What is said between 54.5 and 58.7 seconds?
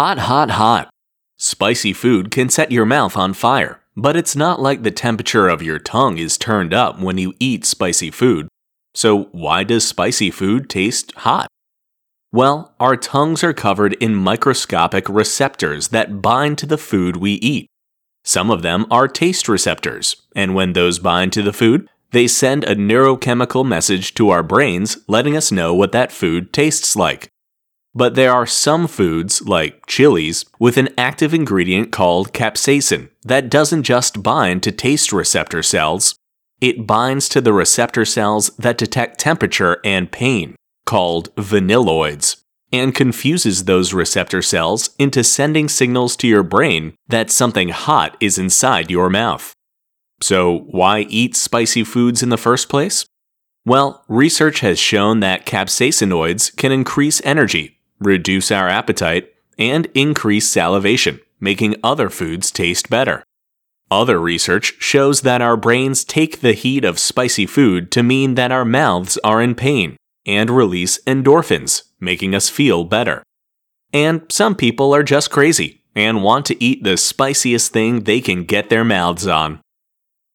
has shown that capsaicinoids can increase energy, reduce our